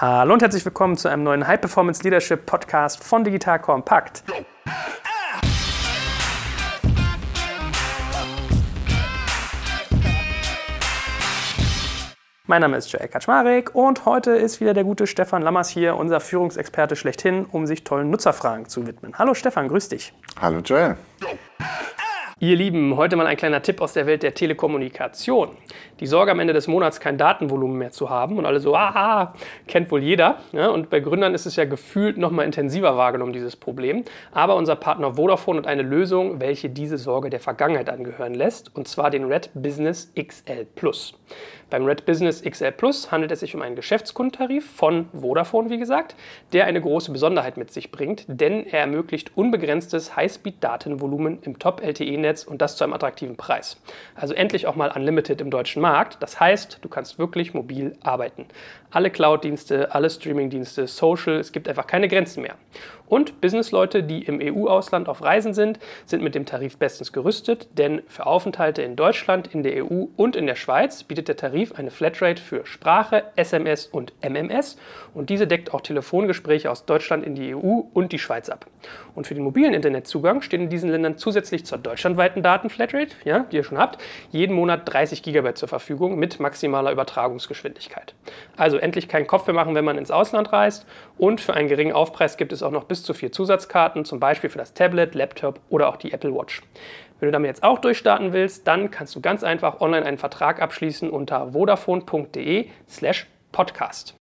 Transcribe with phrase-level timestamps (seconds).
[0.00, 4.22] Hallo und herzlich willkommen zu einem neuen High Performance Leadership Podcast von Digital Compact.
[12.46, 16.20] Mein Name ist Joel Kaczmarek und heute ist wieder der gute Stefan Lammers hier, unser
[16.20, 19.18] Führungsexperte schlechthin, um sich tollen Nutzerfragen zu widmen.
[19.18, 20.14] Hallo Stefan, grüß dich.
[20.40, 20.96] Hallo Joel.
[22.40, 25.56] Ihr Lieben, heute mal ein kleiner Tipp aus der Welt der Telekommunikation.
[25.98, 29.34] Die Sorge am Ende des Monats kein Datenvolumen mehr zu haben und alle so, aha,
[29.66, 30.36] kennt wohl jeder.
[30.52, 34.04] Ja, und bei Gründern ist es ja gefühlt noch mal intensiver wahrgenommen, dieses Problem.
[34.30, 38.86] Aber unser Partner Vodafone hat eine Lösung, welche diese Sorge der Vergangenheit angehören lässt, und
[38.86, 41.14] zwar den Red Business XL Plus.
[41.70, 46.16] Beim Red Business XL Plus handelt es sich um einen Geschäftskundentarif von Vodafone, wie gesagt,
[46.54, 52.62] der eine große Besonderheit mit sich bringt, denn er ermöglicht unbegrenztes Highspeed-Datenvolumen im Top-LTE-Netz und
[52.62, 53.78] das zu einem attraktiven Preis.
[54.14, 56.22] Also endlich auch mal Unlimited im deutschen Markt.
[56.22, 58.46] Das heißt, du kannst wirklich mobil arbeiten.
[58.90, 62.54] Alle Cloud-Dienste, alle Streaming-Dienste, Social, es gibt einfach keine Grenzen mehr.
[63.08, 68.02] Und Businessleute, die im EU-Ausland auf Reisen sind, sind mit dem Tarif bestens gerüstet, denn
[68.06, 71.90] für Aufenthalte in Deutschland, in der EU und in der Schweiz bietet der Tarif eine
[71.90, 74.76] Flatrate für Sprache, SMS und MMS
[75.14, 78.66] und diese deckt auch Telefongespräche aus Deutschland in die EU und die Schweiz ab.
[79.14, 83.56] Und für den mobilen Internetzugang stehen in diesen Ländern zusätzlich zur deutschlandweiten Datenflatrate, ja, die
[83.56, 84.00] ihr schon habt,
[84.30, 88.14] jeden Monat 30 GB zur Verfügung mit maximaler Übertragungsgeschwindigkeit.
[88.56, 91.92] Also endlich keinen Kopf mehr machen, wenn man ins Ausland reist und für einen geringen
[91.92, 95.14] Aufpreis gibt es auch noch bis bis zu vier Zusatzkarten, zum Beispiel für das Tablet,
[95.14, 96.62] Laptop oder auch die Apple Watch.
[97.20, 100.60] Wenn du damit jetzt auch durchstarten willst, dann kannst du ganz einfach online einen Vertrag
[100.60, 104.14] abschließen unter vodafone.de slash podcast.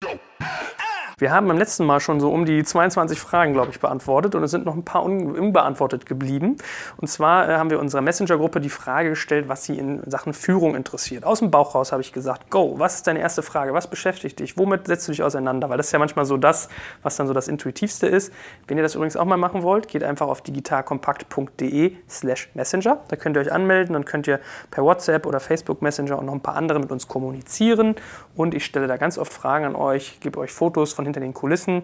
[1.19, 4.43] Wir haben beim letzten Mal schon so um die 22 Fragen, glaube ich, beantwortet und
[4.43, 6.57] es sind noch ein paar unbeantwortet geblieben.
[6.97, 10.75] Und zwar äh, haben wir unserer Messenger-Gruppe die Frage gestellt, was sie in Sachen Führung
[10.75, 11.23] interessiert.
[11.23, 13.73] Aus dem Bauch raus habe ich gesagt, go, was ist deine erste Frage?
[13.73, 14.59] Was beschäftigt dich?
[14.59, 15.71] Womit setzt du dich auseinander?
[15.71, 16.69] Weil das ist ja manchmal so das,
[17.01, 18.31] was dann so das Intuitivste ist.
[18.67, 22.99] Wenn ihr das übrigens auch mal machen wollt, geht einfach auf digitalkompakt.de slash messenger.
[23.07, 24.39] Da könnt ihr euch anmelden, dann könnt ihr
[24.69, 27.95] per WhatsApp oder Facebook Messenger und noch ein paar andere mit uns kommunizieren.
[28.35, 31.33] Und ich stelle da ganz oft Fragen an euch, gebe euch Fotos von hinter den
[31.33, 31.81] Kulissen.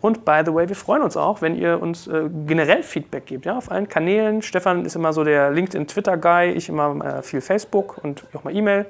[0.00, 3.46] Und by the way, wir freuen uns auch, wenn ihr uns äh, generell Feedback gebt,
[3.46, 4.42] ja, auf allen Kanälen.
[4.42, 8.86] Stefan ist immer so der LinkedIn-Twitter-Guy, ich immer äh, viel Facebook und auch mal E-Mail.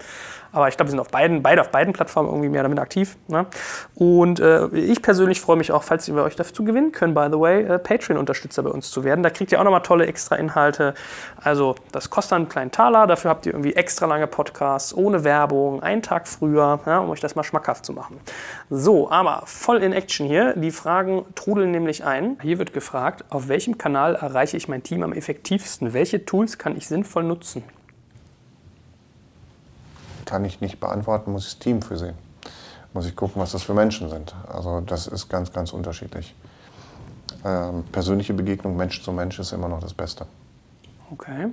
[0.57, 3.19] Aber ich glaube, wir sind auf beiden, beide auf beiden Plattformen irgendwie mehr minder aktiv.
[3.29, 3.45] Ne?
[3.95, 7.39] Und äh, ich persönlich freue mich auch, falls wir euch dazu gewinnen können, by the
[7.39, 9.23] way, äh, Patreon-Unterstützer bei uns zu werden.
[9.23, 10.95] Da kriegt ihr auch nochmal tolle extra Inhalte.
[11.37, 15.83] Also das kostet einen kleinen Taler, dafür habt ihr irgendwie extra lange Podcasts, ohne Werbung,
[15.83, 18.19] einen Tag früher, ja, um euch das mal schmackhaft zu machen.
[18.71, 20.55] So, aber voll in Action hier.
[20.57, 22.39] Die Fragen trudeln nämlich ein.
[22.41, 25.93] Hier wird gefragt, auf welchem Kanal erreiche ich mein Team am effektivsten?
[25.93, 27.63] Welche Tools kann ich sinnvoll nutzen?
[30.27, 32.17] Kann ich nicht beantworten, muss ich das Team für sehen.
[32.93, 34.35] Muss ich gucken, was das für Menschen sind.
[34.49, 36.35] Also das ist ganz, ganz unterschiedlich.
[37.45, 40.27] Ähm, persönliche Begegnung Mensch zu Mensch ist immer noch das Beste.
[41.11, 41.49] Okay.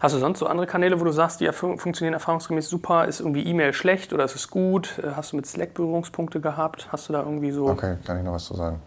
[0.00, 3.06] Hast du sonst so andere Kanäle, wo du sagst, die funktionieren erfahrungsgemäß super?
[3.06, 5.00] Ist irgendwie E-Mail schlecht oder ist es gut?
[5.02, 6.86] Äh, hast du mit Slack Berührungspunkte gehabt?
[6.92, 7.66] Hast du da irgendwie so.
[7.68, 8.80] Okay, kann ich noch was zu sagen.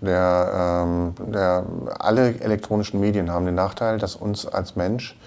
[0.00, 1.64] Der, ähm, der,
[1.98, 5.18] alle elektronischen Medien haben den Nachteil, dass uns als Mensch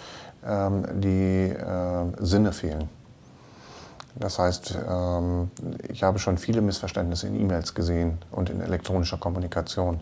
[0.94, 2.90] die äh, Sinne fehlen.
[4.18, 5.52] Das heißt, ähm,
[5.90, 10.00] ich habe schon viele Missverständnisse in E-Mails gesehen und in elektronischer Kommunikation,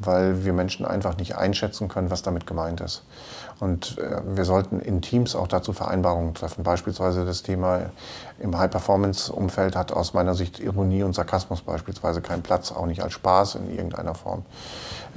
[0.00, 3.04] weil wir Menschen einfach nicht einschätzen können, was damit gemeint ist.
[3.60, 6.64] Und äh, wir sollten in Teams auch dazu Vereinbarungen treffen.
[6.64, 7.92] Beispielsweise das Thema
[8.40, 13.12] im High-Performance-Umfeld hat aus meiner Sicht Ironie und Sarkasmus beispielsweise keinen Platz, auch nicht als
[13.12, 14.42] Spaß in irgendeiner Form,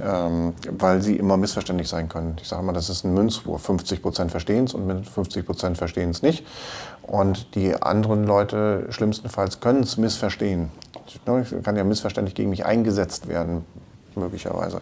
[0.00, 2.36] ähm, weil sie immer missverständlich sein können.
[2.40, 3.62] Ich sage mal, das ist ein Münzwurf.
[3.62, 6.46] 50 Prozent verstehen es und mit 50 Prozent verstehen es nicht.
[7.06, 10.70] Und die anderen Leute schlimmstenfalls können es missverstehen.
[11.06, 11.20] Ich
[11.62, 13.64] kann ja missverständlich gegen mich eingesetzt werden,
[14.16, 14.80] möglicherweise.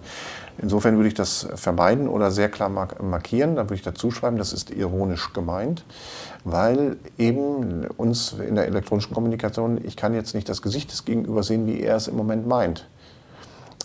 [0.57, 3.57] Insofern würde ich das vermeiden oder sehr klar markieren.
[3.57, 5.85] Da würde ich dazu schreiben, das ist ironisch gemeint,
[6.45, 11.49] weil eben uns in der elektronischen Kommunikation, ich kann jetzt nicht das Gesicht des Gegenübers
[11.49, 12.87] sehen, wie er es im Moment meint.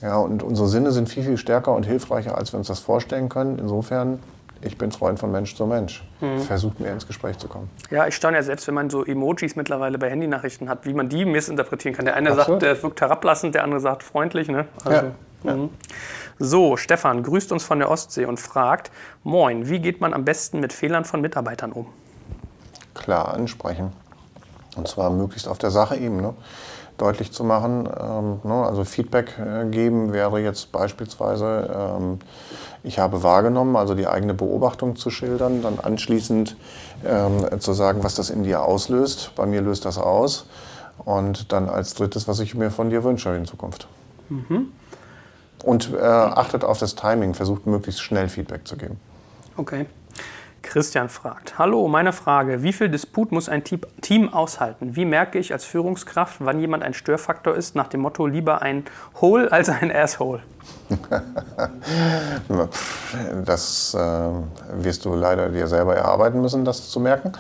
[0.01, 3.27] Ja, und unsere Sinne sind viel, viel stärker und hilfreicher, als wir uns das vorstellen
[3.27, 3.59] können.
[3.59, 4.19] Insofern
[4.61, 6.03] ich bin Freund von Mensch zu Mensch.
[6.19, 6.41] Mhm.
[6.41, 7.69] Versucht mehr ins Gespräch zu kommen.
[7.89, 11.09] Ja, ich staune ja selbst, wenn man so Emojis mittlerweile bei Handynachrichten hat, wie man
[11.09, 12.05] die missinterpretieren kann.
[12.05, 12.47] Der eine Absolut.
[12.47, 14.49] sagt, der wirkt herablassend, der andere sagt freundlich.
[14.49, 14.65] Ne?
[14.83, 15.07] Also,
[15.43, 15.55] ja.
[15.55, 15.69] Mhm.
[16.37, 18.91] So, Stefan grüßt uns von der Ostsee und fragt:
[19.23, 21.87] Moin, wie geht man am besten mit Fehlern von Mitarbeitern um?
[22.93, 23.93] Klar ansprechen.
[24.75, 26.33] Und zwar möglichst auf der Sachebene
[27.01, 27.87] deutlich zu machen.
[27.87, 32.19] Ähm, ne, also Feedback äh, geben wäre jetzt beispielsweise, ähm,
[32.83, 36.55] ich habe wahrgenommen, also die eigene Beobachtung zu schildern, dann anschließend
[37.05, 39.31] ähm, zu sagen, was das in dir auslöst.
[39.35, 40.45] Bei mir löst das aus.
[41.05, 43.87] Und dann als drittes, was ich mir von dir wünsche in Zukunft.
[44.29, 44.71] Mhm.
[45.63, 48.99] Und äh, achtet auf das Timing, versucht möglichst schnell Feedback zu geben.
[49.57, 49.87] Okay.
[50.61, 54.95] Christian fragt, hallo, meine Frage, wie viel Disput muss ein Team aushalten?
[54.95, 58.85] Wie merke ich als Führungskraft, wann jemand ein Störfaktor ist, nach dem Motto lieber ein
[59.21, 60.41] Hole als ein Asshole?
[63.45, 63.99] das äh,
[64.83, 67.33] wirst du leider dir selber erarbeiten müssen, das zu merken.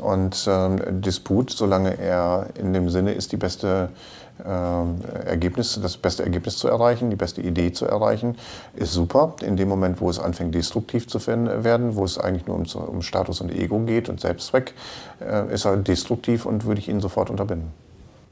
[0.00, 6.22] Und äh, Disput, solange er in dem Sinne ist, die beste äh, Ergebnis, das beste
[6.22, 8.36] Ergebnis zu erreichen, die beste Idee zu erreichen,
[8.74, 9.34] ist super.
[9.42, 13.02] In dem Moment, wo es anfängt, destruktiv zu werden, wo es eigentlich nur um, um
[13.02, 14.74] Status und Ego geht und Selbstzweck,
[15.20, 17.72] äh, ist er destruktiv und würde ich ihn sofort unterbinden.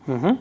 [0.07, 0.39] Mhm.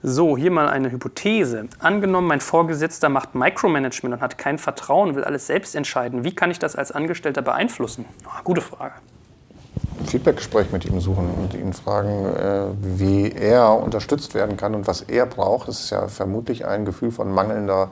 [0.00, 1.66] So, hier mal eine Hypothese.
[1.80, 6.22] Angenommen, mein Vorgesetzter macht Micromanagement und hat kein Vertrauen, will alles selbst entscheiden.
[6.22, 8.04] Wie kann ich das als Angestellter beeinflussen?
[8.24, 8.94] Oh, gute Frage.
[10.06, 15.02] Feedbackgespräch mit ihm suchen und ihn fragen, äh, wie er unterstützt werden kann und was
[15.02, 15.68] er braucht.
[15.68, 17.90] Das ist ja vermutlich ein Gefühl von mangelnder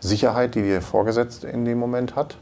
[0.00, 2.38] Sicherheit, die der Vorgesetzte in dem Moment hat.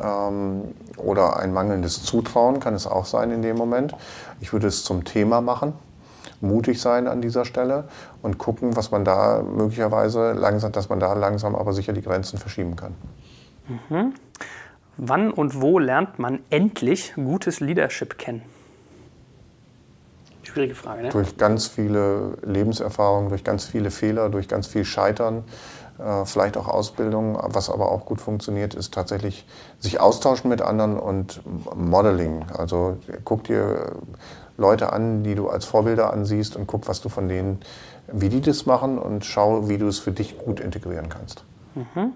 [0.00, 3.94] Ähm, oder ein mangelndes Zutrauen kann es auch sein in dem Moment.
[4.40, 5.72] Ich würde es zum Thema machen,
[6.40, 7.84] mutig sein an dieser Stelle
[8.22, 12.38] und gucken, was man da möglicherweise langsam, dass man da langsam aber sicher die Grenzen
[12.38, 12.94] verschieben kann.
[13.88, 14.14] Mhm.
[15.02, 18.42] Wann und wo lernt man endlich gutes Leadership kennen?
[20.42, 21.08] Schwierige Frage, ne?
[21.08, 25.44] Durch ganz viele Lebenserfahrungen, durch ganz viele Fehler, durch ganz viel Scheitern,
[25.98, 27.38] äh, vielleicht auch Ausbildung.
[27.42, 29.46] Was aber auch gut funktioniert, ist tatsächlich
[29.78, 31.40] sich austauschen mit anderen und
[31.74, 32.44] Modeling.
[32.52, 33.92] Also guck dir
[34.58, 37.60] Leute an, die du als Vorbilder ansiehst und guck, was du von denen,
[38.12, 41.42] wie die das machen und schau, wie du es für dich gut integrieren kannst.
[41.74, 42.12] Mhm.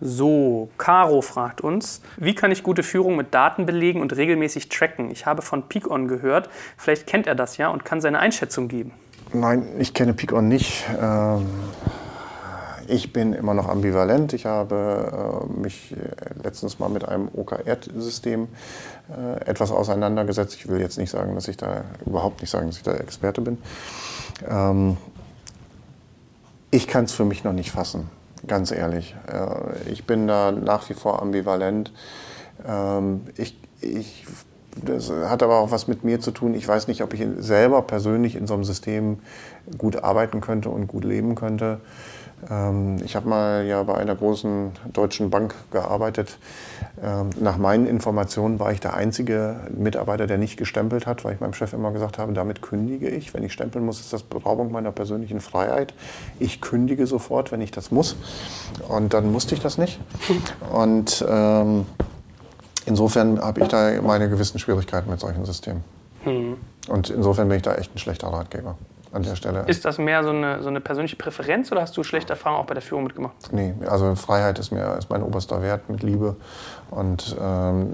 [0.00, 5.10] So, Caro fragt uns, wie kann ich gute Führung mit Daten belegen und regelmäßig tracken?
[5.10, 8.92] Ich habe von Peakon gehört, vielleicht kennt er das ja und kann seine Einschätzung geben.
[9.32, 10.84] Nein, ich kenne Peakon nicht.
[11.00, 11.46] Ähm,
[12.88, 14.34] ich bin immer noch ambivalent.
[14.34, 18.48] Ich habe äh, mich äh, letztens mal mit einem OKR-System
[19.08, 20.56] äh, etwas auseinandergesetzt.
[20.56, 23.40] Ich will jetzt nicht sagen, dass ich da überhaupt nicht sagen, dass ich da Experte
[23.40, 23.58] bin.
[24.46, 24.98] Ähm,
[26.70, 28.10] ich kann es für mich noch nicht fassen
[28.46, 29.14] ganz ehrlich.
[29.26, 31.92] Äh, ich bin da nach wie vor ambivalent.
[32.66, 34.26] Ähm, ich, ich,
[34.84, 36.54] das hat aber auch was mit mir zu tun.
[36.54, 39.18] Ich weiß nicht, ob ich selber persönlich in so einem System
[39.78, 41.80] gut arbeiten könnte und gut leben könnte.
[42.50, 46.38] Ähm, ich habe mal ja bei einer großen deutschen Bank gearbeitet.
[47.02, 51.40] Ähm, nach meinen Informationen war ich der einzige Mitarbeiter, der nicht gestempelt hat, weil ich
[51.40, 53.34] meinem Chef immer gesagt habe, damit kündige ich.
[53.34, 55.94] Wenn ich stempeln muss, ist das Beraubung meiner persönlichen Freiheit.
[56.38, 58.16] Ich kündige sofort, wenn ich das muss.
[58.88, 60.00] Und dann musste ich das nicht.
[60.72, 61.86] Und ähm,
[62.84, 65.84] insofern habe ich da meine gewissen Schwierigkeiten mit solchen Systemen.
[66.24, 66.56] Hm.
[66.88, 68.76] Und insofern bin ich da echt ein schlechter Ratgeber
[69.12, 69.64] an der Stelle.
[69.66, 72.66] Ist das mehr so eine, so eine persönliche Präferenz oder hast du schlechte Erfahrungen auch
[72.66, 73.34] bei der Führung mitgemacht?
[73.52, 76.36] Nee, also Freiheit ist, mir, ist mein oberster Wert mit Liebe
[76.90, 77.92] und ähm,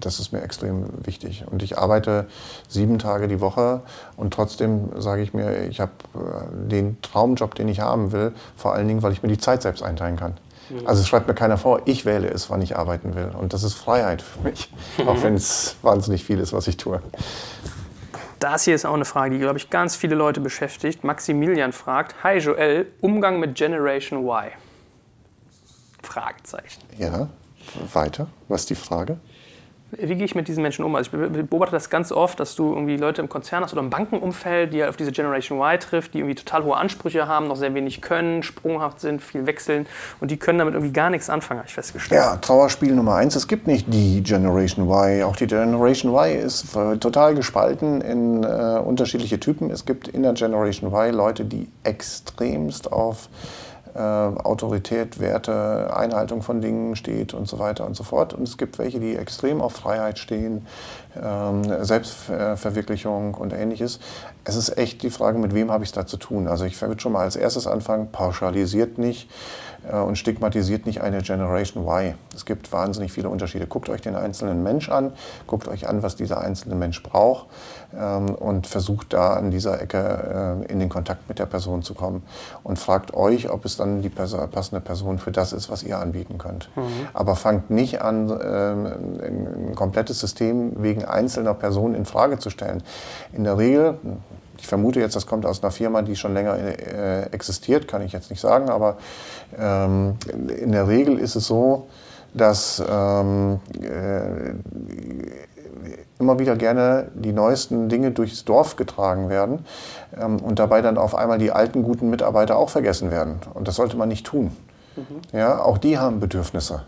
[0.00, 1.44] das ist mir extrem wichtig.
[1.50, 2.26] Und ich arbeite
[2.68, 3.82] sieben Tage die Woche
[4.16, 8.74] und trotzdem sage ich mir, ich habe äh, den Traumjob, den ich haben will, vor
[8.74, 10.34] allen Dingen, weil ich mir die Zeit selbst einteilen kann.
[10.70, 10.86] Mhm.
[10.86, 13.30] Also es schreibt mir keiner vor, ich wähle es, wann ich arbeiten will.
[13.38, 14.72] Und das ist Freiheit für mich,
[15.06, 17.00] auch wenn es wahnsinnig viel ist, was ich tue.
[18.40, 21.04] Das hier ist auch eine Frage, die, glaube ich, ganz viele Leute beschäftigt.
[21.04, 24.50] Maximilian fragt, Hi Joel, Umgang mit Generation Y?
[26.02, 26.80] Fragezeichen.
[26.96, 27.28] Ja,
[27.92, 28.28] weiter.
[28.48, 29.18] Was ist die Frage?
[29.92, 30.94] Wie gehe ich mit diesen Menschen um?
[30.94, 33.90] Also ich beobachte das ganz oft, dass du irgendwie Leute im Konzern hast oder im
[33.90, 37.56] Bankenumfeld, die halt auf diese Generation Y trifft, die irgendwie total hohe Ansprüche haben, noch
[37.56, 39.86] sehr wenig können, sprunghaft sind, viel wechseln
[40.20, 42.20] und die können damit irgendwie gar nichts anfangen, habe ich festgestellt.
[42.20, 45.24] Ja, Trauerspiel Nummer eins, es gibt nicht die Generation Y.
[45.24, 49.70] Auch die Generation Y ist total gespalten in äh, unterschiedliche Typen.
[49.70, 53.28] Es gibt in der Generation Y Leute, die extremst auf
[53.94, 58.34] äh, Autorität, Werte, Einhaltung von Dingen steht und so weiter und so fort.
[58.34, 60.66] Und es gibt welche, die extrem auf Freiheit stehen,
[61.20, 64.00] ähm, Selbstverwirklichung und ähnliches.
[64.44, 66.48] Es ist echt die Frage, mit wem habe ich es da zu tun.
[66.48, 69.28] Also ich würde schon mal als erstes anfangen, pauschalisiert nicht
[69.90, 72.14] äh, und stigmatisiert nicht eine Generation Y.
[72.34, 73.66] Es gibt wahnsinnig viele Unterschiede.
[73.66, 75.12] Guckt euch den einzelnen Mensch an,
[75.46, 77.46] guckt euch an, was dieser einzelne Mensch braucht
[77.92, 82.22] und versucht da an dieser Ecke äh, in den Kontakt mit der Person zu kommen
[82.62, 86.38] und fragt euch, ob es dann die passende Person für das ist, was ihr anbieten
[86.38, 86.70] könnt.
[86.76, 86.82] Mhm.
[87.12, 88.86] Aber fangt nicht an, ähm,
[89.68, 92.82] ein komplettes System wegen einzelner Personen in Frage zu stellen.
[93.32, 93.98] In der Regel
[94.60, 98.12] ich vermute jetzt, das kommt aus einer Firma, die schon länger äh, existiert, kann ich
[98.12, 98.98] jetzt nicht sagen, aber
[99.58, 100.16] ähm,
[100.54, 101.88] in der Regel ist es so,
[102.34, 104.52] dass ähm, äh,
[106.20, 109.64] immer wieder gerne die neuesten Dinge durchs Dorf getragen werden
[110.20, 113.40] ähm, und dabei dann auf einmal die alten guten Mitarbeiter auch vergessen werden.
[113.54, 114.52] Und das sollte man nicht tun.
[114.96, 115.36] Mhm.
[115.36, 116.82] Ja, auch die haben Bedürfnisse.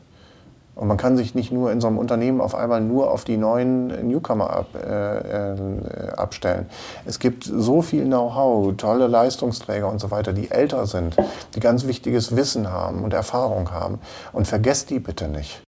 [0.75, 3.37] Und man kann sich nicht nur in so einem Unternehmen auf einmal nur auf die
[3.37, 5.57] neuen Newcomer ab, äh, äh,
[6.17, 6.67] abstellen.
[7.05, 11.15] Es gibt so viel Know-how, tolle Leistungsträger und so weiter, die älter sind,
[11.55, 13.99] die ganz wichtiges Wissen haben und Erfahrung haben.
[14.33, 15.63] Und vergesst die bitte nicht.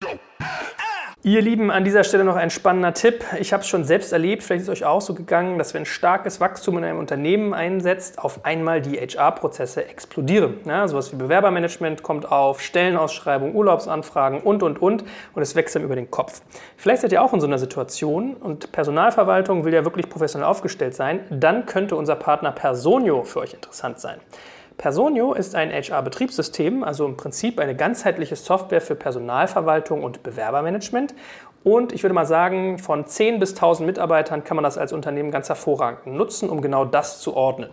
[1.26, 3.24] Ihr Lieben, an dieser Stelle noch ein spannender Tipp.
[3.40, 5.86] Ich habe es schon selbst erlebt, vielleicht ist es euch auch so gegangen, dass wenn
[5.86, 10.58] starkes Wachstum in einem Unternehmen einsetzt, auf einmal die HR-Prozesse explodieren.
[10.66, 15.04] Ja, sowas wie Bewerbermanagement kommt auf, Stellenausschreibung, Urlaubsanfragen und, und, und.
[15.34, 16.42] Und es wächst dann über den Kopf.
[16.76, 20.94] Vielleicht seid ihr auch in so einer Situation und Personalverwaltung will ja wirklich professionell aufgestellt
[20.94, 21.20] sein.
[21.30, 24.20] Dann könnte unser Partner Personio für euch interessant sein.
[24.76, 31.14] Personio ist ein HR-Betriebssystem, also im Prinzip eine ganzheitliche Software für Personalverwaltung und Bewerbermanagement
[31.64, 35.30] und ich würde mal sagen, von 10 bis 1000 Mitarbeitern kann man das als Unternehmen
[35.30, 37.70] ganz hervorragend nutzen, um genau das zu ordnen.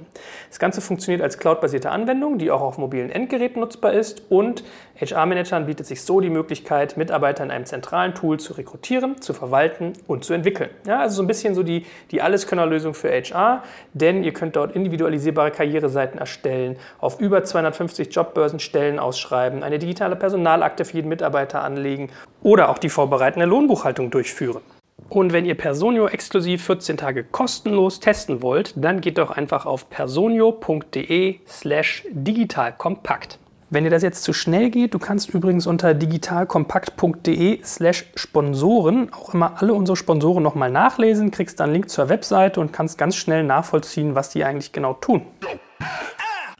[0.47, 4.23] Das Ganze funktioniert als cloudbasierte Anwendung, die auch auf mobilen Endgeräten nutzbar ist.
[4.29, 4.63] Und
[5.01, 9.93] HR-Managern bietet sich so die Möglichkeit, Mitarbeiter in einem zentralen Tool zu rekrutieren, zu verwalten
[10.07, 10.69] und zu entwickeln.
[10.85, 14.75] Ja, also so ein bisschen so die, die Alleskönnerlösung für HR, denn ihr könnt dort
[14.75, 21.63] individualisierbare Karriereseiten erstellen, auf über 250 Jobbörsen Stellen ausschreiben, eine digitale Personalakte für jeden Mitarbeiter
[21.63, 22.09] anlegen
[22.43, 24.61] oder auch die vorbereitende Lohnbuchhaltung durchführen.
[25.09, 29.89] Und wenn ihr Personio exklusiv 14 Tage kostenlos testen wollt, dann geht doch einfach auf
[29.89, 33.40] personio.de slash digitalkompakt.
[33.73, 39.33] Wenn dir das jetzt zu schnell geht, du kannst übrigens unter digitalkompakt.de slash Sponsoren auch
[39.33, 43.15] immer alle unsere Sponsoren nochmal nachlesen, kriegst dann einen Link zur Webseite und kannst ganz
[43.15, 45.25] schnell nachvollziehen, was die eigentlich genau tun.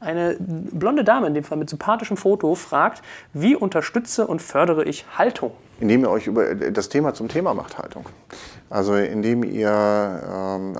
[0.02, 5.06] Eine blonde Dame, in dem Fall mit sympathischem Foto, fragt, wie unterstütze und fördere ich
[5.16, 5.52] Haltung?
[5.78, 8.06] Indem ihr euch über das Thema zum Thema macht, Haltung.
[8.68, 10.76] Also indem ihr ähm,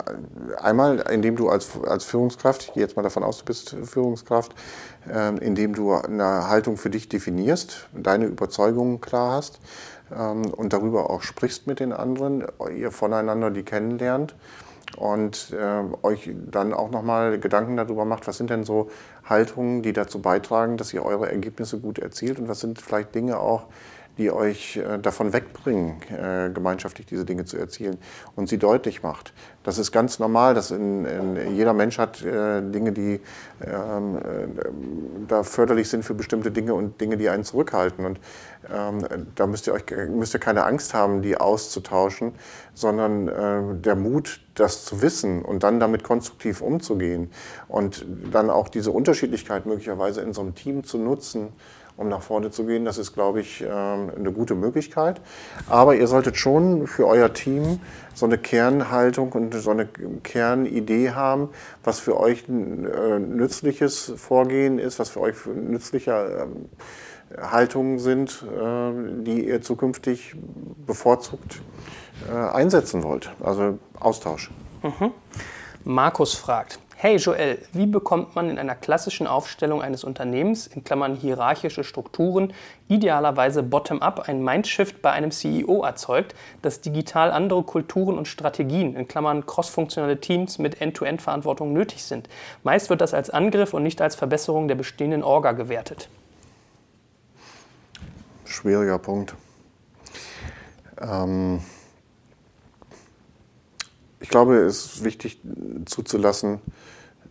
[0.61, 4.57] einmal, indem du als, als Führungskraft, ich gehe jetzt mal davon aus, du bist Führungskraft,
[5.09, 9.61] ähm, indem du eine Haltung für dich definierst, deine Überzeugungen klar hast
[10.12, 12.45] ähm, und darüber auch sprichst mit den anderen,
[12.76, 14.35] ihr voneinander die kennenlernt
[14.97, 18.91] und äh, euch dann auch nochmal Gedanken darüber macht, was sind denn so
[19.25, 23.39] Haltungen, die dazu beitragen, dass ihr eure Ergebnisse gut erzielt und was sind vielleicht Dinge
[23.39, 23.67] auch,
[24.19, 27.99] die euch äh, davon wegbringen, äh, gemeinschaftlich diese Dinge zu erzielen
[28.37, 29.33] und sie deutlich macht.
[29.62, 33.21] Das ist ganz normal, dass in, in jeder Mensch hat äh, Dinge, die
[33.64, 34.19] ähm,
[35.28, 38.04] da förderlich sind für bestimmte Dinge und Dinge, die einen zurückhalten.
[38.04, 38.21] Und
[38.71, 38.99] ähm,
[39.35, 42.33] da müsst ihr euch müsst ihr keine Angst haben, die auszutauschen,
[42.75, 47.31] sondern der Mut, das zu wissen und dann damit konstruktiv umzugehen
[47.69, 51.52] und dann auch diese Unterschiedlichkeit möglicherweise in so einem Team zu nutzen
[51.97, 52.85] um nach vorne zu gehen.
[52.85, 55.21] Das ist, glaube ich, ähm, eine gute Möglichkeit.
[55.69, 57.81] Aber ihr solltet schon für euer Team
[58.15, 59.87] so eine Kernhaltung und so eine
[60.23, 61.49] Kernidee haben,
[61.85, 66.69] was für euch ein äh, nützliches Vorgehen ist, was für euch nützliche ähm,
[67.41, 70.35] Haltungen sind, äh, die ihr zukünftig
[70.87, 71.63] bevorzugt
[72.29, 73.31] äh, einsetzen wollt.
[73.43, 74.51] Also Austausch.
[74.83, 75.13] Mhm.
[75.85, 81.17] Markus fragt, Hey Joel, wie bekommt man in einer klassischen Aufstellung eines Unternehmens, in Klammern
[81.17, 82.53] hierarchische Strukturen,
[82.87, 89.09] idealerweise bottom-up ein Mindshift bei einem CEO erzeugt, das digital andere Kulturen und Strategien, in
[89.09, 92.29] Klammern crossfunktionale Teams mit End-to-End-Verantwortung nötig sind?
[92.63, 96.09] Meist wird das als Angriff und nicht als Verbesserung der bestehenden Orga gewertet.
[98.45, 99.35] Schwieriger Punkt.
[101.01, 101.63] Ähm
[104.23, 105.41] ich glaube, es ist wichtig
[105.85, 106.61] zuzulassen,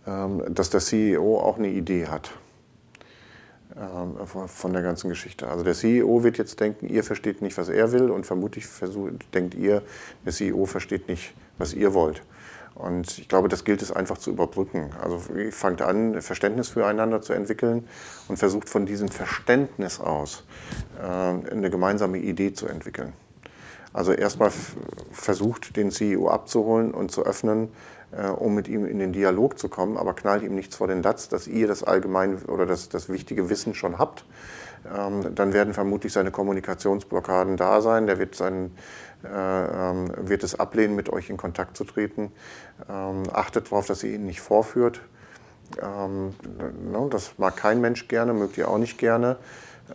[0.05, 2.31] ähm, dass der CEO auch eine Idee hat
[3.75, 5.48] ähm, von der ganzen Geschichte.
[5.48, 8.65] Also der CEO wird jetzt denken, ihr versteht nicht, was er will und vermutlich
[9.33, 9.81] denkt ihr,
[10.25, 12.21] der CEO versteht nicht, was ihr wollt.
[12.75, 14.91] Und ich glaube, das gilt es einfach zu überbrücken.
[15.01, 15.21] Also
[15.51, 17.88] fangt an, Verständnis füreinander zu entwickeln
[18.27, 20.43] und versucht von diesem Verständnis aus
[21.01, 23.13] ähm, eine gemeinsame Idee zu entwickeln.
[23.93, 24.51] Also erstmal
[25.12, 27.69] versucht, den CEO abzuholen und zu öffnen,
[28.12, 31.03] äh, um mit ihm in den Dialog zu kommen, aber knallt ihm nichts vor den
[31.03, 34.25] Latz, dass ihr das allgemein oder das, das wichtige Wissen schon habt.
[34.95, 38.07] Ähm, dann werden vermutlich seine Kommunikationsblockaden da sein.
[38.07, 38.71] Der wird, sein,
[39.24, 42.31] äh, ähm, wird es ablehnen, mit euch in Kontakt zu treten.
[42.89, 45.01] Ähm, achtet darauf, dass ihr ihn nicht vorführt.
[45.81, 46.33] Ähm,
[46.91, 49.38] no, das mag kein Mensch gerne, mögt ihr auch nicht gerne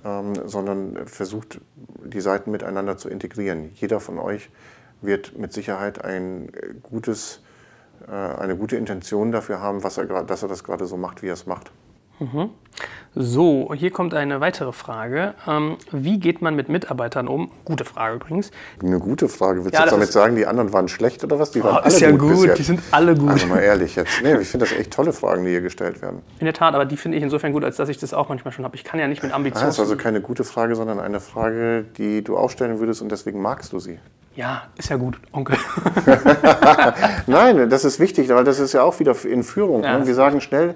[0.05, 1.61] ähm, sondern versucht,
[2.05, 3.71] die Seiten miteinander zu integrieren.
[3.75, 4.51] Jeder von euch
[5.03, 6.51] wird mit Sicherheit ein
[6.83, 7.43] gutes,
[8.07, 11.29] äh, eine gute Intention dafür haben, was er, dass er das gerade so macht, wie
[11.29, 11.71] er es macht.
[12.19, 12.51] Mhm.
[13.19, 15.33] So, hier kommt eine weitere Frage.
[15.49, 17.51] Ähm, wie geht man mit Mitarbeitern um?
[17.65, 18.51] Gute Frage übrigens.
[18.83, 19.65] Eine gute Frage.
[19.65, 21.51] Willst ja, du damit sagen, die anderen waren schlecht oder was?
[21.51, 23.31] Die waren oh, alle ist ja gut, gut die sind alle gut.
[23.31, 24.23] Also mal ehrlich jetzt.
[24.23, 26.21] Nee, ich finde das echt tolle Fragen, die hier gestellt werden.
[26.41, 28.53] In der Tat, aber die finde ich insofern gut, als dass ich das auch manchmal
[28.53, 28.77] schon habe.
[28.77, 29.69] Ich kann ja nicht mit Ambitionen.
[29.69, 33.11] Das ist also keine gute Frage, sondern eine Frage, die du auch stellen würdest und
[33.11, 33.99] deswegen magst du sie.
[34.37, 35.57] Ja, ist ja gut, Onkel.
[37.27, 39.83] Nein, das ist wichtig, weil das ist ja auch wieder in Führung.
[39.83, 39.99] Ja.
[39.99, 40.07] Ne?
[40.07, 40.75] Wir sagen schnell,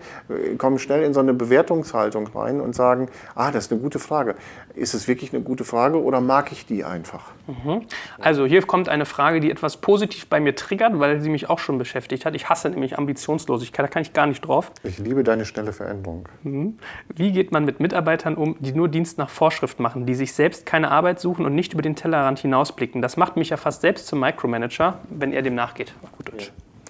[0.57, 4.35] kommen schnell in so eine Bewertungshaltung rein und sagen, ah, das ist eine gute Frage.
[4.75, 7.33] Ist es wirklich eine gute Frage oder mag ich die einfach?
[7.49, 7.83] Mhm.
[8.19, 11.59] Also hier kommt eine Frage, die etwas positiv bei mir triggert, weil sie mich auch
[11.59, 12.35] schon beschäftigt hat.
[12.35, 14.73] Ich hasse nämlich Ambitionslosigkeit, da kann ich gar nicht drauf.
[14.85, 16.29] Ich liebe deine schnelle Veränderung.
[16.45, 16.79] Mhm.
[17.15, 20.65] Wie geht man mit Mitarbeitern um, die nur Dienst nach Vorschrift machen, die sich selbst
[20.65, 23.03] keine Arbeit suchen und nicht über den Tellerrand hinausblicken?
[23.03, 25.93] Das macht mich ja fast selbst zum Micromanager, wenn er dem nachgeht.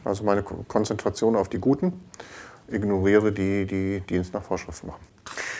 [0.05, 1.93] Also meine Konzentration auf die Guten,
[2.69, 5.01] ignoriere die, die Dienst nach Vorschrift machen.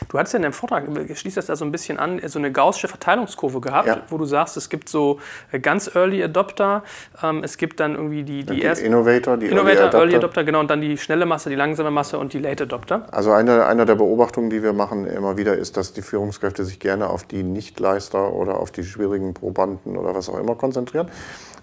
[0.09, 2.53] Du hattest ja in deinem Vortrag, schließt das da so ein bisschen an, so eine
[2.53, 4.03] gaußsche Verteilungskurve gehabt, ja.
[4.09, 5.21] wo du sagst, es gibt so
[5.53, 6.83] äh, ganz Early Adopter,
[7.23, 8.87] ähm, es gibt dann irgendwie die, die, die ersten...
[8.87, 9.99] Innovator, die Innovator, Early Adopter.
[9.99, 13.07] Early Adopter, genau, und dann die schnelle Masse, die langsame Masse und die Late Adopter.
[13.11, 16.81] Also eine, eine der Beobachtungen, die wir machen immer wieder, ist, dass die Führungskräfte sich
[16.81, 21.09] gerne auf die Nichtleister oder auf die schwierigen Probanden oder was auch immer konzentrieren.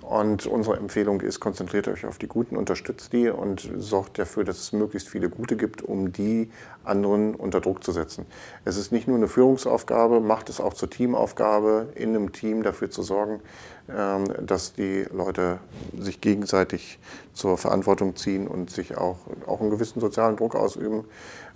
[0.08, 4.58] Und unsere Empfehlung ist, konzentriert euch auf die Guten, unterstützt die und sorgt dafür, dass
[4.58, 6.50] es möglichst viele Gute gibt, um die
[6.86, 8.26] anderen unter Druck zu setzen.
[8.64, 12.90] Es ist nicht nur eine Führungsaufgabe, macht es auch zur Teamaufgabe, in einem Team dafür
[12.90, 13.42] zu sorgen,
[13.88, 15.60] dass die Leute
[15.98, 17.00] sich gegenseitig
[17.34, 21.06] zur Verantwortung ziehen und sich auch, auch einen gewissen sozialen Druck ausüben,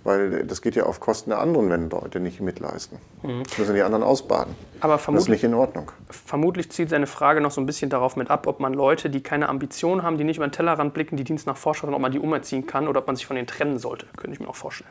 [0.04, 2.98] weil das geht ja auf Kosten der anderen, wenn Leute nicht mitleisten.
[3.22, 3.42] Mhm.
[3.44, 4.54] Das müssen die anderen ausbaden.
[4.80, 5.92] Aber das ist nicht in Ordnung.
[6.08, 9.22] Vermutlich zieht seine Frage noch so ein bisschen darauf mit ab, ob man Leute, die
[9.22, 12.12] keine Ambitionen haben, die nicht über den Tellerrand blicken, die Dienst nach Vorschrift, ob man
[12.12, 14.06] die umerziehen kann oder ob man sich von denen trennen sollte.
[14.16, 14.90] Könnte ich mir auch vorstellen.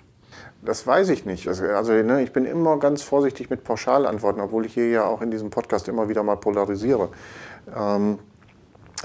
[0.64, 1.48] Das weiß ich nicht.
[1.48, 5.22] Also, also ne, ich bin immer ganz vorsichtig mit Pauschalantworten, obwohl ich hier ja auch
[5.22, 7.10] in diesem Podcast immer wieder mal polarisiere.
[7.76, 8.20] Ähm,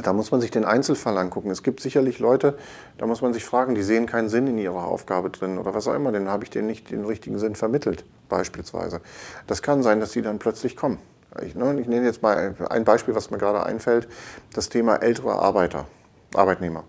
[0.03, 1.51] da muss man sich den Einzelfall angucken.
[1.51, 2.59] Es gibt sicherlich Leute,
[2.99, 5.89] da muss man sich fragen, die sehen keinen Sinn in ihrer Aufgabe drin oder was
[5.89, 9.01] auch immer, dann habe ich denen nicht den richtigen Sinn vermittelt, beispielsweise.
[9.47, 10.99] Das kann sein, dass sie dann plötzlich kommen.
[11.43, 14.09] Ich, ne, ich nenne jetzt mal ein Beispiel, was mir gerade einfällt,
[14.53, 15.87] das Thema ältere Arbeiter,
[16.35, 16.85] Arbeitnehmer.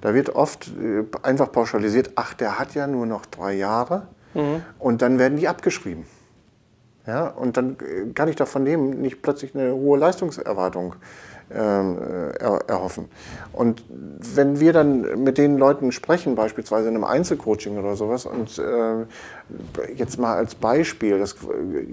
[0.00, 4.62] Da wird oft äh, einfach pauschalisiert, ach, der hat ja nur noch drei Jahre mhm.
[4.78, 6.04] und dann werden die abgeschrieben.
[7.06, 10.94] Ja, und dann äh, kann ich da von dem nicht plötzlich eine hohe Leistungserwartung
[11.52, 13.08] ähm, äh, er, erhoffen.
[13.52, 18.58] Und wenn wir dann mit den Leuten sprechen, beispielsweise in einem Einzelcoaching oder sowas, und
[18.58, 21.34] äh, jetzt mal als Beispiel, das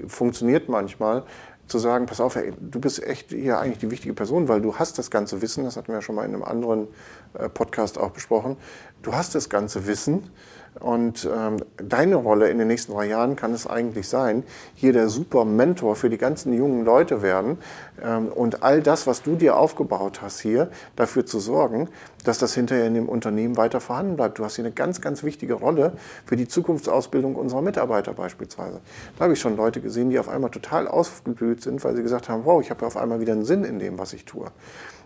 [0.08, 1.24] funktioniert manchmal,
[1.68, 4.76] zu sagen, pass auf, ey, du bist echt hier eigentlich die wichtige Person, weil du
[4.76, 6.88] hast das ganze Wissen, das hatten wir ja schon mal in einem anderen
[7.34, 8.58] äh, Podcast auch besprochen,
[9.02, 10.30] du hast das ganze Wissen
[10.80, 14.44] und ähm, deine Rolle in den nächsten drei Jahren kann es eigentlich sein,
[14.76, 17.58] hier der super Mentor für die ganzen jungen Leute werden
[18.04, 21.90] ähm, und all das, was du dir aufgebaut hast hier, dafür zu sorgen,
[22.24, 24.40] dass das hinterher in dem Unternehmen weiter vorhanden bleibt.
[24.40, 25.94] Du hast hier eine ganz, ganz wichtige Rolle
[26.26, 28.80] für die Zukunftsausbildung unserer Mitarbeiter beispielsweise.
[29.18, 32.30] Da habe ich schon Leute gesehen, die auf einmal total ausgeblüht sind, weil sie gesagt
[32.30, 34.48] haben, wow, ich habe auf einmal wieder einen Sinn in dem, was ich tue.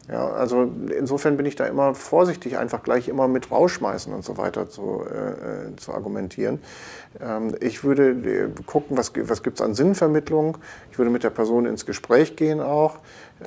[0.10, 4.38] Ja, also insofern bin ich da immer vorsichtig, einfach gleich immer mit rausschmeißen und so
[4.38, 6.60] weiter zu, äh, äh zu argumentieren.
[7.20, 10.58] Ähm, ich würde äh, gucken, was, was gibt es an Sinnvermittlung.
[10.92, 12.98] Ich würde mit der Person ins Gespräch gehen auch,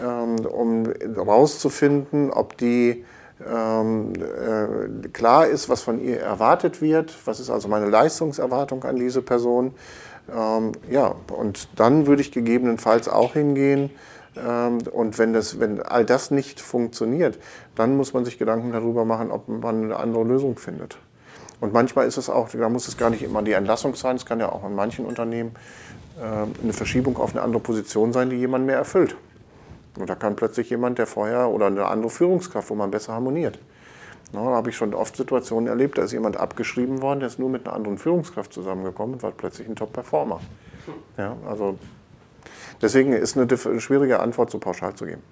[0.01, 3.05] ähm, um herauszufinden, ob die
[3.45, 7.15] ähm, äh, klar ist, was von ihr erwartet wird.
[7.25, 9.75] Was ist also meine Leistungserwartung an diese Person?
[10.35, 13.91] Ähm, ja, und dann würde ich gegebenenfalls auch hingehen,
[14.37, 17.39] und wenn, das, wenn all das nicht funktioniert,
[17.77, 20.99] dann muss man sich Gedanken darüber machen, ob man eine andere Lösung findet.
[21.61, 24.27] Und manchmal ist es auch, da muss es gar nicht immer die Entlassung sein, es
[24.27, 25.55] kann ja auch in manchen Unternehmen
[26.21, 29.17] ähm, eine Verschiebung auf eine andere Position sein, die jemand mehr erfüllt.
[29.99, 33.59] Und da kann plötzlich jemand, der vorher oder eine andere Führungskraft, wo man besser harmoniert.
[34.33, 37.49] da habe ich schon oft Situationen erlebt, da ist jemand abgeschrieben worden, der ist nur
[37.49, 40.41] mit einer anderen Führungskraft zusammengekommen und war plötzlich ein Top-Performer.
[41.17, 41.79] Ja, also
[42.85, 45.23] Deswegen ist eine schwierige Antwort so pauschal zu geben.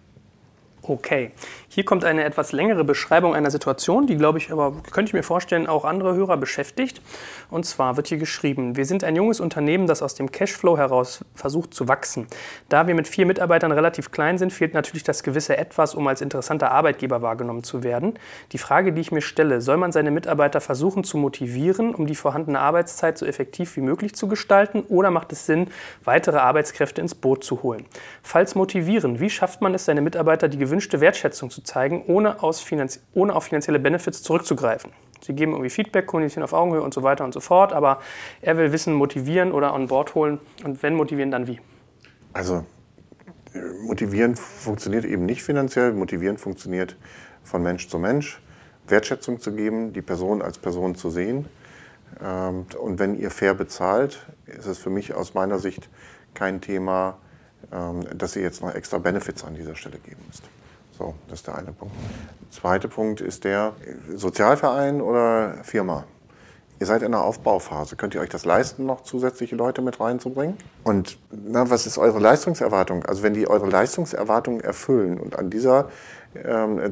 [0.85, 1.31] Okay,
[1.69, 5.23] hier kommt eine etwas längere Beschreibung einer Situation, die, glaube ich, aber könnte ich mir
[5.23, 7.01] vorstellen, auch andere Hörer beschäftigt.
[7.51, 11.25] Und zwar wird hier geschrieben, wir sind ein junges Unternehmen, das aus dem Cashflow heraus
[11.37, 12.27] versucht zu wachsen.
[12.69, 16.21] Da wir mit vier Mitarbeitern relativ klein sind, fehlt natürlich das gewisse Etwas, um als
[16.21, 18.19] interessanter Arbeitgeber wahrgenommen zu werden.
[18.51, 22.17] Die Frage, die ich mir stelle, soll man seine Mitarbeiter versuchen zu motivieren, um die
[22.17, 25.69] vorhandene Arbeitszeit so effektiv wie möglich zu gestalten, oder macht es Sinn,
[26.03, 27.87] weitere Arbeitskräfte ins Boot zu holen?
[28.25, 32.39] Falls motivieren, wie schafft man es, seine Mitarbeiter die gewünschte Wertschätzung zu zeigen, ohne,
[33.13, 34.91] ohne auf finanzielle Benefits zurückzugreifen.
[35.21, 38.01] Sie geben irgendwie Feedback, kommunizieren auf Augenhöhe und so weiter und so fort, aber
[38.41, 40.41] er will Wissen motivieren oder an Bord holen.
[40.65, 41.61] Und wenn motivieren, dann wie?
[42.33, 42.65] Also
[43.83, 46.97] motivieren funktioniert eben nicht finanziell, motivieren funktioniert
[47.45, 48.41] von Mensch zu Mensch.
[48.89, 51.51] Wertschätzung zu geben, die Person als Person zu sehen.
[52.25, 55.91] Ähm, und wenn ihr fair bezahlt, ist es für mich aus meiner Sicht
[56.33, 57.19] kein Thema,
[57.71, 60.45] ähm, dass ihr jetzt noch extra Benefits an dieser Stelle geben müsst.
[60.99, 61.95] So, das ist der eine Punkt.
[62.43, 63.73] Der zweite Punkt ist der
[64.15, 66.05] Sozialverein oder Firma.
[66.83, 67.95] Ihr seid in einer Aufbauphase.
[67.95, 70.57] Könnt ihr euch das leisten, noch zusätzliche Leute mit reinzubringen?
[70.83, 73.05] Und na, was ist eure Leistungserwartung?
[73.05, 75.91] Also wenn die eure Leistungserwartung erfüllen und an dieser
[76.35, 76.91] ähm, äh,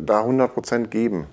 [0.00, 1.26] da 100 Prozent geben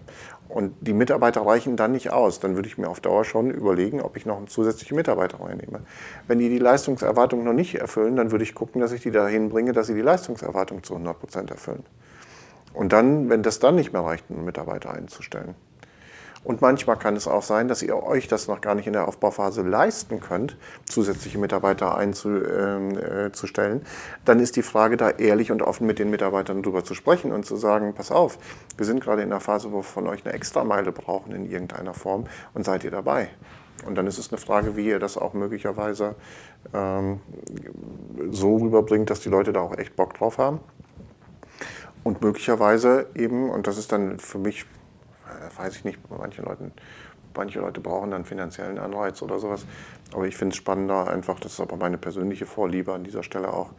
[0.50, 4.02] und die Mitarbeiter reichen dann nicht aus, dann würde ich mir auf Dauer schon überlegen,
[4.02, 5.80] ob ich noch einen zusätzlichen Mitarbeiter reinnehme.
[6.28, 9.48] Wenn die die Leistungserwartung noch nicht erfüllen, dann würde ich gucken, dass ich die dahin
[9.48, 11.86] bringe, dass sie die Leistungserwartung zu 100 Prozent erfüllen.
[12.74, 15.56] Und dann, wenn das dann nicht mehr reicht, einen Mitarbeiter einzustellen,
[16.44, 19.08] und manchmal kann es auch sein, dass ihr euch das noch gar nicht in der
[19.08, 22.92] Aufbauphase leisten könnt, zusätzliche Mitarbeiter einzustellen.
[22.98, 23.82] Ähm, äh,
[24.26, 27.46] Dann ist die Frage, da ehrlich und offen mit den Mitarbeitern drüber zu sprechen und
[27.46, 28.38] zu sagen, pass auf,
[28.76, 31.94] wir sind gerade in der Phase, wo wir von euch eine Extrameile brauchen in irgendeiner
[31.94, 33.30] Form und seid ihr dabei?
[33.86, 36.16] Und dann ist es eine Frage, wie ihr das auch möglicherweise
[36.74, 37.22] ähm,
[38.32, 40.60] so rüberbringt, dass die Leute da auch echt Bock drauf haben.
[42.04, 44.66] Und möglicherweise eben, und das ist dann für mich
[45.58, 46.72] weiß ich nicht, manche, Leuten,
[47.36, 49.66] manche Leute brauchen dann finanziellen Anreiz oder sowas.
[50.14, 53.54] Aber ich finde es spannender, einfach, das ist aber meine persönliche Vorliebe an dieser Stelle
[53.54, 53.72] auch,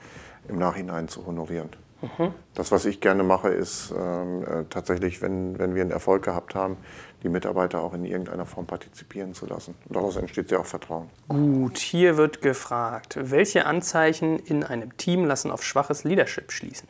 [0.48, 1.70] im Nachhinein zu honorieren.
[2.02, 2.34] Mhm.
[2.52, 6.54] Das, was ich gerne mache, ist ähm, äh, tatsächlich, wenn, wenn wir einen Erfolg gehabt
[6.54, 6.76] haben,
[7.22, 9.74] die Mitarbeiter auch in irgendeiner Form partizipieren zu lassen.
[9.88, 11.08] Und daraus entsteht ja auch Vertrauen.
[11.28, 16.88] Gut, hier wird gefragt, welche Anzeichen in einem Team lassen auf schwaches Leadership schließen?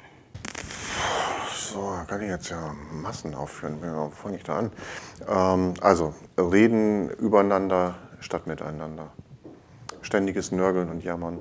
[1.52, 3.78] So, kann ich jetzt ja Massen aufführen.
[4.12, 4.72] Fange ich da an?
[5.28, 9.10] Ähm, also, reden übereinander statt miteinander.
[10.02, 11.38] Ständiges Nörgeln und Jammern.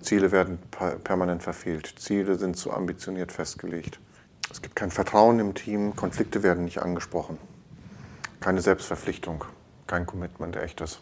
[0.00, 0.58] Ziele werden
[1.04, 1.94] permanent verfehlt.
[1.98, 4.00] Ziele sind zu ambitioniert festgelegt.
[4.50, 5.96] Es gibt kein Vertrauen im Team.
[5.96, 7.38] Konflikte werden nicht angesprochen.
[8.40, 9.44] Keine Selbstverpflichtung.
[9.86, 11.00] Kein Commitment, echtes.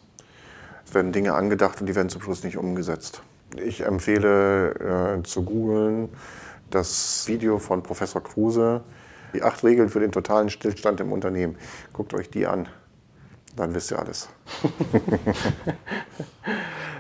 [0.87, 3.23] Es werden Dinge angedacht und die werden zum Schluss nicht umgesetzt.
[3.57, 6.09] Ich empfehle äh, zu googeln
[6.71, 8.83] das Video von Professor Kruse,
[9.35, 11.57] die acht Regeln für den totalen Stillstand im Unternehmen.
[11.93, 12.69] Guckt euch die an,
[13.57, 14.29] dann wisst ihr alles.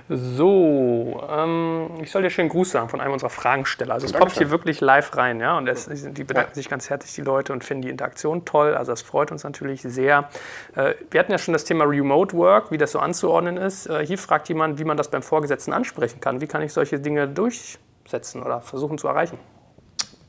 [0.08, 3.94] so, ähm, ich soll dir schönen Gruß sagen von einem unserer Fragensteller.
[3.94, 6.54] Also es kommt hier wirklich live rein, ja, und es, die bedanken ja.
[6.54, 8.74] sich ganz herzlich, die Leute, und finden die Interaktion toll.
[8.74, 10.28] Also das freut uns natürlich sehr.
[10.74, 13.86] Äh, wir hatten ja schon das Thema Remote Work, wie das so anzuordnen ist.
[13.86, 16.40] Äh, hier fragt jemand, wie man das beim Vorgesetzten ansprechen kann.
[16.40, 19.38] Wie kann ich solche Dinge durchsetzen oder versuchen zu erreichen?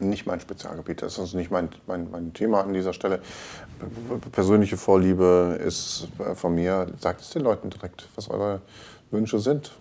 [0.02, 1.02] Nicht mein Spezialgebiet.
[1.02, 3.20] Das ist nicht mein, mein, mein Thema an dieser Stelle.
[4.32, 8.62] Persönliche Vorliebe ist von mir, sagt es den Leuten direkt, was eure
[9.12, 9.72] Wünsche sind.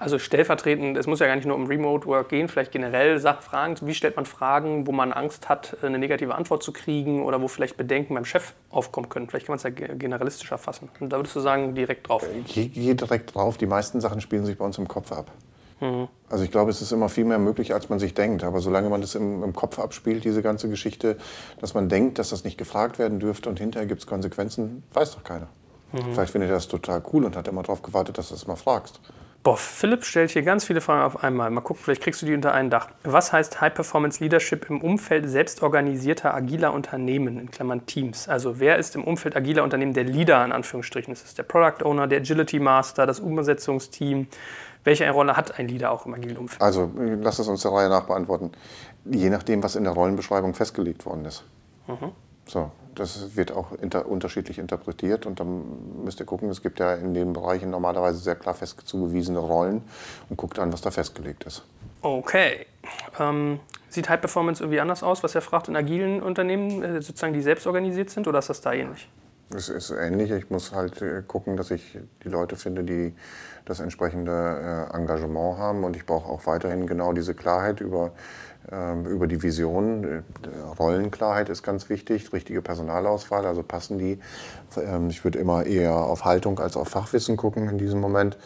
[0.00, 3.76] Also stellvertretend, es muss ja gar nicht nur um Remote Work gehen, vielleicht generell Sachfragen.
[3.82, 7.48] Wie stellt man Fragen, wo man Angst hat, eine negative Antwort zu kriegen oder wo
[7.48, 9.28] vielleicht Bedenken beim Chef aufkommen können?
[9.28, 10.88] Vielleicht kann man es ja generalistischer fassen.
[11.00, 12.24] Und da würdest du sagen, direkt drauf.
[12.46, 13.58] Geh, geh direkt drauf.
[13.58, 15.30] Die meisten Sachen spielen sich bei uns im Kopf ab.
[15.80, 16.08] Mhm.
[16.30, 18.44] Also ich glaube, es ist immer viel mehr möglich, als man sich denkt.
[18.44, 21.16] Aber solange man das im, im, Kopf abspielt, diese ganze Geschichte,
[21.60, 25.16] dass man denkt, dass das nicht gefragt werden dürfte und hinterher gibt es Konsequenzen, weiß
[25.16, 25.48] doch keiner.
[25.92, 26.12] Mhm.
[26.12, 28.54] Vielleicht findet er das total cool und hat immer darauf gewartet, dass du es mal
[28.54, 29.00] fragst.
[29.42, 31.50] Boah, Philipp stellt hier ganz viele Fragen auf einmal.
[31.50, 32.88] Mal gucken, vielleicht kriegst du die unter ein Dach.
[33.04, 38.28] Was heißt High Performance Leadership im Umfeld selbstorganisierter agiler Unternehmen, in Klammern Teams?
[38.28, 41.10] Also wer ist im Umfeld agiler Unternehmen der Leader, in Anführungsstrichen?
[41.10, 44.26] Ist es der Product Owner, der Agility Master, das Umsetzungsteam?
[44.84, 46.60] Welche Rolle hat ein Leader auch im agilen Umfeld?
[46.60, 48.52] Also lass es uns der Reihe nach beantworten.
[49.06, 51.44] Je nachdem, was in der Rollenbeschreibung festgelegt worden ist.
[51.86, 52.12] Mhm.
[52.46, 56.94] So, das wird auch inter unterschiedlich interpretiert und dann müsst ihr gucken, es gibt ja
[56.94, 59.82] in den Bereichen normalerweise sehr klar fest zugewiesene Rollen
[60.28, 61.62] und guckt an, was da festgelegt ist.
[62.02, 62.66] Okay.
[63.18, 67.32] Ähm, sieht High Performance irgendwie anders aus, was er fragt in agilen Unternehmen, äh, sozusagen
[67.32, 69.08] die selbst organisiert sind, oder ist das da ähnlich?
[69.54, 70.30] Es ist ähnlich.
[70.30, 73.12] Ich muss halt äh, gucken, dass ich die Leute finde, die
[73.64, 75.82] das entsprechende äh, Engagement haben.
[75.82, 78.12] Und ich brauche auch weiterhin genau diese Klarheit über,
[79.06, 80.04] über die Vision.
[80.04, 80.22] Äh,
[80.78, 84.18] Rollenklarheit ist ganz wichtig, richtige Personalauswahl, also passen die.
[84.76, 88.38] Ähm, ich würde immer eher auf Haltung als auf Fachwissen gucken in diesem Moment.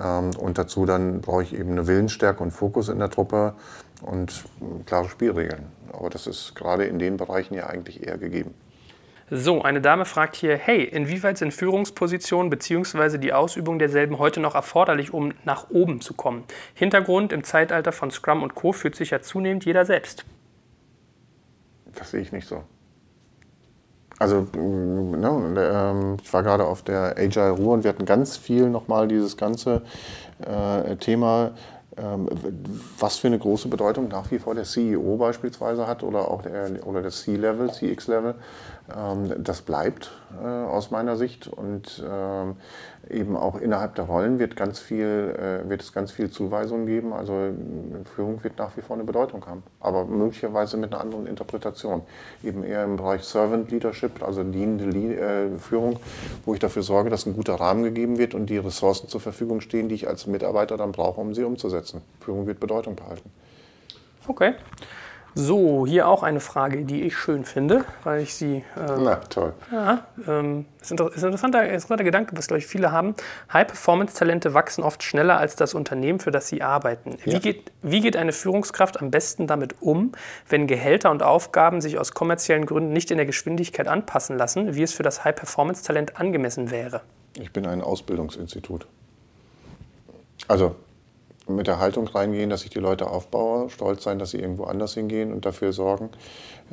[0.00, 3.54] Ähm, und dazu dann brauche ich eben eine Willensstärke und Fokus in der Truppe
[4.02, 4.44] und
[4.86, 5.66] klare Spielregeln.
[5.92, 8.54] Aber das ist gerade in den Bereichen ja eigentlich eher gegeben.
[9.28, 13.18] So, eine Dame fragt hier, hey, inwieweit sind Führungspositionen bzw.
[13.18, 16.44] die Ausübung derselben heute noch erforderlich, um nach oben zu kommen?
[16.74, 18.72] Hintergrund, im Zeitalter von Scrum und Co.
[18.72, 20.24] fühlt sich ja zunehmend jeder selbst.
[21.96, 22.62] Das sehe ich nicht so.
[24.18, 29.08] Also, ne, ich war gerade auf der Agile Ruhr und wir hatten ganz viel nochmal
[29.08, 29.82] dieses ganze
[30.40, 31.52] äh, Thema
[31.98, 32.28] ähm,
[32.98, 36.86] was für eine große Bedeutung nach wie vor der CEO beispielsweise hat oder auch der,
[36.86, 38.40] oder C-Level, CX-Level, ähm,
[38.88, 42.56] das bleibt äh, aus meiner Sicht und ähm,
[43.10, 47.12] eben auch innerhalb der Rollen wird, ganz viel, äh, wird es ganz viel Zuweisungen geben.
[47.12, 47.50] Also
[48.14, 52.02] Führung wird nach wie vor eine Bedeutung haben, aber möglicherweise mit einer anderen Interpretation.
[52.44, 55.98] Eben eher im Bereich Servant Leadership, also dienende äh, Führung,
[56.44, 59.60] wo ich dafür sorge, dass ein guter Rahmen gegeben wird und die Ressourcen zur Verfügung
[59.60, 62.02] stehen, die ich als Mitarbeiter dann brauche, um sie umzusetzen.
[62.20, 63.30] Führung wird Bedeutung behalten.
[64.28, 64.54] Okay.
[65.38, 68.64] So, hier auch eine Frage, die ich schön finde, weil ich sie.
[68.74, 69.52] Ähm, Na, toll.
[69.70, 73.14] Ja, ähm, ist, inter ist ein interessanter, interessanter Gedanke, was, glaube ich, viele haben.
[73.52, 77.18] High-Performance-Talente wachsen oft schneller als das Unternehmen, für das sie arbeiten.
[77.26, 77.34] Ja.
[77.34, 80.12] Wie, geht, wie geht eine Führungskraft am besten damit um,
[80.48, 84.84] wenn Gehälter und Aufgaben sich aus kommerziellen Gründen nicht in der Geschwindigkeit anpassen lassen, wie
[84.84, 87.02] es für das High-Performance-Talent angemessen wäre?
[87.38, 88.86] Ich bin ein Ausbildungsinstitut.
[90.48, 90.76] Also
[91.48, 94.94] mit der Haltung reingehen, dass ich die Leute aufbaue, stolz sein, dass sie irgendwo anders
[94.94, 96.10] hingehen und dafür sorgen,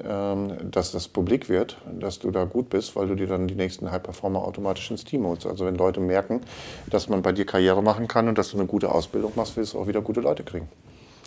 [0.08, 3.56] ähm, dass das publik wird, dass du da gut bist, weil du dir dann die
[3.56, 5.46] nächsten High-Performer automatisch ins Team holst.
[5.46, 6.42] Also wenn Leute merken,
[6.90, 9.74] dass man bei dir Karriere machen kann und dass du eine gute Ausbildung machst, willst
[9.74, 10.68] du auch wieder gute Leute kriegen.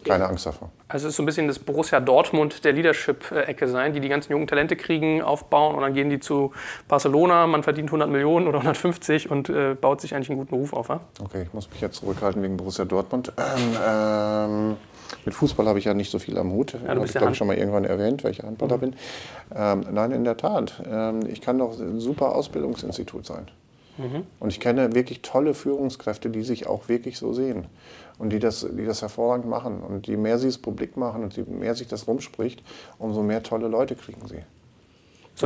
[0.09, 0.71] Keine Angst davor.
[0.88, 4.33] Also es ist so ein bisschen das Borussia Dortmund der Leadership-Ecke sein, die die ganzen
[4.33, 6.53] jungen Talente kriegen, aufbauen und dann gehen die zu
[6.88, 10.73] Barcelona, man verdient 100 Millionen oder 150 und äh, baut sich eigentlich einen guten Ruf
[10.73, 10.88] auf.
[10.88, 11.01] Ja?
[11.23, 13.33] Okay, ich muss mich jetzt zurückhalten wegen Borussia Dortmund.
[13.37, 14.77] Ähm, ähm,
[15.25, 16.75] mit Fußball habe ich ja nicht so viel am Hut.
[16.75, 18.81] Ja, habe ich, glaube ich, schon mal irgendwann erwähnt, welcher Handballer mhm.
[18.81, 18.97] bin.
[19.55, 20.83] Ähm, nein, in der Tat.
[20.88, 23.49] Ähm, ich kann doch ein super Ausbildungsinstitut sein.
[23.99, 24.27] Mhm.
[24.40, 27.66] Und ich kenne wirklich tolle Führungskräfte, die sich auch wirklich so sehen
[28.18, 29.83] und die das, die das hervorragend machen.
[29.83, 32.62] Und je mehr sie es publik machen und je mehr sich das rumspricht,
[32.98, 34.42] umso mehr tolle Leute kriegen sie.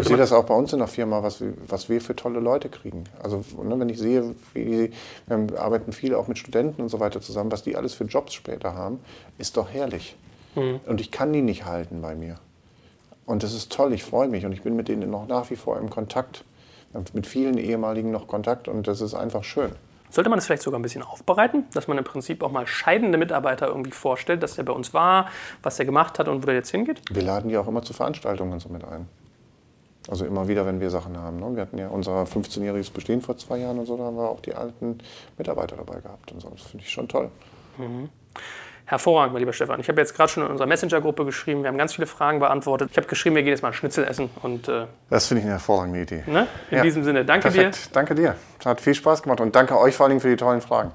[0.01, 2.69] ich sehe das auch bei uns in der Firma, was, was wir für tolle Leute
[2.69, 3.05] kriegen.
[3.23, 4.93] Also ne, wenn ich sehe, wie,
[5.27, 8.35] wir arbeiten viel auch mit Studenten und so weiter zusammen, was die alles für Jobs
[8.35, 9.01] später haben,
[9.39, 10.17] ist doch herrlich.
[10.55, 10.81] Mhm.
[10.87, 12.39] Und ich kann die nicht halten bei mir.
[13.27, 15.57] Und das ist toll, ich freue mich und ich bin mit denen noch nach wie
[15.57, 16.45] vor im Kontakt.
[17.13, 19.71] Mit vielen ehemaligen noch Kontakt und das ist einfach schön.
[20.11, 23.17] Sollte man das vielleicht sogar ein bisschen aufbereiten, dass man im Prinzip auch mal scheidende
[23.17, 25.29] Mitarbeiter irgendwie vorstellt, dass der bei uns war,
[25.63, 27.01] was der gemacht hat und wo der jetzt hingeht?
[27.11, 29.09] Wir laden die auch immer zu Veranstaltungen so mit ein.
[30.09, 31.39] Also immer wieder, wenn wir Sachen haben.
[31.39, 31.55] Ne?
[31.55, 34.41] Wir hatten ja unser 15-jähriges Bestehen vor zwei Jahren und so, da haben wir auch
[34.41, 34.99] die alten
[35.39, 36.49] Mitarbeiter dabei gehabt und so.
[36.49, 37.31] Das finde ich schon toll.
[37.79, 38.09] Mhm.
[38.91, 39.79] Hervorragend, mein lieber Stefan.
[39.79, 42.89] Ich habe jetzt gerade schon in unserer Messenger-Gruppe geschrieben, wir haben ganz viele Fragen beantwortet.
[42.91, 44.31] Ich habe geschrieben, wir gehen jetzt mal Schnitzel essen.
[44.43, 46.25] Und, äh, das finde ich eine hervorragende Idee.
[46.27, 46.49] Ne?
[46.73, 46.83] In ja.
[46.83, 47.87] diesem Sinne, danke Perfekt.
[47.87, 47.91] dir.
[47.93, 48.35] Danke dir.
[48.65, 50.91] Hat viel Spaß gemacht und danke euch vor allem für die tollen Fragen.